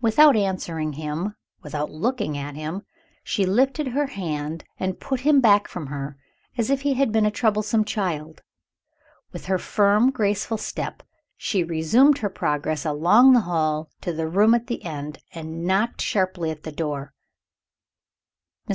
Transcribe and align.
Without 0.00 0.34
answering 0.36 0.94
him, 0.94 1.36
without 1.62 1.90
looking 1.90 2.34
at 2.38 2.54
him, 2.56 2.86
she 3.22 3.44
lifted 3.44 3.88
her 3.88 4.06
hand, 4.06 4.64
and 4.80 4.98
put 4.98 5.20
him 5.20 5.38
back 5.38 5.68
from 5.68 5.88
her 5.88 6.16
as 6.56 6.70
if 6.70 6.80
he 6.80 6.94
had 6.94 7.12
been 7.12 7.26
a 7.26 7.30
troublesome 7.30 7.84
child. 7.84 8.42
With 9.32 9.44
her 9.44 9.58
firm 9.58 10.08
graceful 10.10 10.56
step, 10.56 11.02
she 11.36 11.62
resumed 11.62 12.16
her 12.20 12.30
progress 12.30 12.86
along 12.86 13.34
the 13.34 13.40
hall 13.40 13.90
to 14.00 14.14
the 14.14 14.28
room 14.28 14.54
at 14.54 14.66
the 14.66 14.82
end, 14.82 15.18
and 15.34 15.66
knocked 15.66 16.00
sharply 16.00 16.50
at 16.50 16.62
the 16.62 16.72
door. 16.72 17.12
Mr. 18.70 18.74